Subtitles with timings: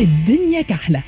[0.00, 1.02] الدنيا كحلة.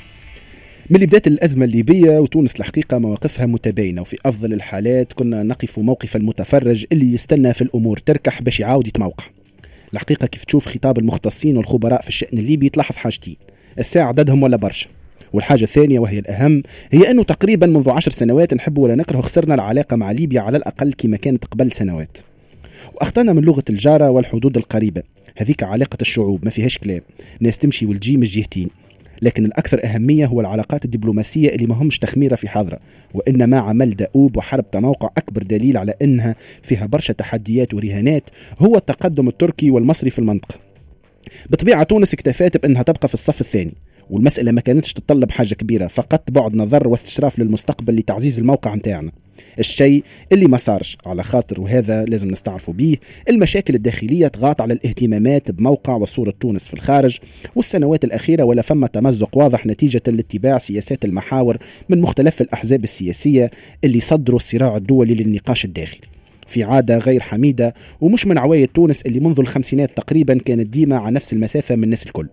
[0.89, 6.15] من اللي بدات الأزمة الليبية وتونس الحقيقة مواقفها متباينة وفي أفضل الحالات كنا نقف موقف
[6.15, 9.23] المتفرج اللي يستنى في الأمور تركح باش يعاود يتموقع.
[9.93, 13.35] الحقيقة كيف تشوف خطاب المختصين والخبراء في الشأن الليبي تلاحظ حاجتين
[13.79, 14.87] الساعة عددهم ولا برشا.
[15.33, 19.95] والحاجة الثانية وهي الأهم هي أنه تقريبا منذ عشر سنوات نحب ولا نكره خسرنا العلاقة
[19.95, 22.17] مع ليبيا على الأقل كما كانت قبل سنوات.
[22.95, 25.03] وأخطأنا من لغة الجارة والحدود القريبة.
[25.37, 27.01] هذيك علاقة الشعوب ما فيهاش كلام.
[27.39, 28.69] ناس تمشي والجي من الجهتين
[29.21, 32.79] لكن الأكثر أهمية هو العلاقات الدبلوماسية اللي ما همش تخميرة في حضرة
[33.13, 38.23] وإنما عمل دؤوب وحرب تموقع أكبر دليل على أنها فيها برشا تحديات ورهانات
[38.59, 40.55] هو التقدم التركي والمصري في المنطقة.
[41.49, 43.73] بطبيعة تونس اكتفات بأنها تبقى في الصف الثاني
[44.09, 49.11] والمسألة ما كانتش تتطلب حاجة كبيرة فقط بعد نظر واستشراف للمستقبل لتعزيز الموقع متاعنا.
[49.59, 50.97] الشيء اللي ما صارش.
[51.05, 52.97] على خاطر وهذا لازم نستعرفوا به
[53.29, 57.17] المشاكل الداخلية تغاط على الاهتمامات بموقع وصورة تونس في الخارج.
[57.55, 61.57] والسنوات الأخيرة ولا فما تمزق واضح نتيجة لاتباع سياسات المحاور
[61.89, 63.51] من مختلف الأحزاب السياسية
[63.83, 66.01] اللي صدروا الصراع الدولي للنقاش الداخلي.
[66.47, 71.15] في عادة غير حميدة ومش من عوايد تونس اللي منذ الخمسينات تقريبا كانت ديما على
[71.15, 72.27] نفس المسافة من الناس الكل.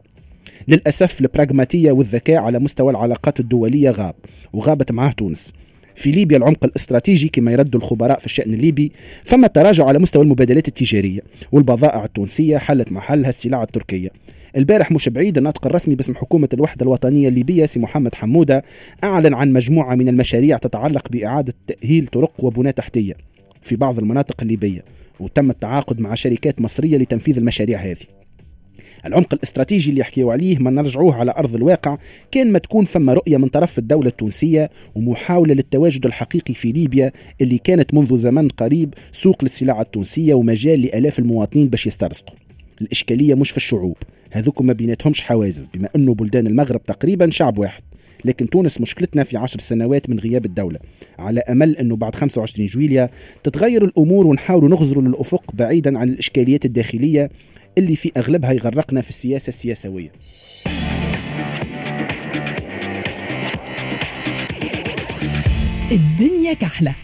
[0.69, 4.15] للأسف البراغماتية والذكاء على مستوى العلاقات الدولية غاب
[4.53, 5.53] وغابت معاه تونس.
[5.95, 8.93] في ليبيا العمق الاستراتيجي كما يرد الخبراء في الشأن الليبي
[9.25, 11.21] فما تراجع على مستوى المبادلات التجارية
[11.53, 14.11] والبضائع التونسية حلت محلها السلع التركية.
[14.57, 18.65] البارح مش بعيد الناطق الرسمي باسم حكومة الوحدة الوطنية الليبية سي محمد حمودة
[19.05, 23.15] أعلن عن مجموعة من المشاريع تتعلق بإعادة تأهيل طرق وبنى تحتية
[23.63, 24.85] في بعض المناطق الليبية
[25.21, 28.24] وتم التعاقد مع شركات مصرية لتنفيذ المشاريع هذه.
[29.07, 31.99] العمق الاستراتيجي اللي يحكيوا عليه ما نرجعوه على أرض الواقع
[32.31, 37.59] كان ما تكون فما رؤية من طرف الدولة التونسية ومحاولة للتواجد الحقيقي في ليبيا اللي
[37.59, 42.35] كانت منذ زمن قريب سوق للسلع التونسية ومجال لآلاف المواطنين باش يسترزقوا.
[42.81, 43.97] الإشكالية مش في الشعوب
[44.31, 47.83] هذوك ما بيناتهمش حواجز بما أنه بلدان المغرب تقريبا شعب واحد.
[48.25, 50.79] لكن تونس مشكلتنا في عشر سنوات من غياب الدولة
[51.19, 53.11] على أمل أنه بعد 25 جويليا
[53.45, 57.31] تتغير الأمور ونحاول نغزروا للأفق بعيدا عن الإشكاليات الداخلية
[57.79, 60.11] اللي في أغلبها يغرقنا في السياسة السياسوية.
[65.93, 66.95] الدنيا كحلة.